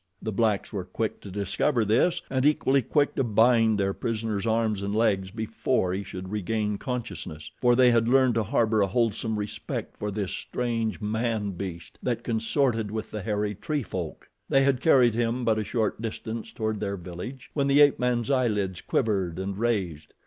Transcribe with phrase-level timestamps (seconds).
[0.19, 4.81] The blacks were quick to discover this, and equally quick to bind their prisoner's arms
[4.81, 9.37] and legs before he should regain consciousness, for they had learned to harbor a wholesome
[9.37, 14.27] respect for this strange man beast that consorted with the hairy tree folk.
[14.49, 18.31] They had carried him but a short distance toward their village when the ape man's
[18.31, 20.15] eyelids quivered and raised.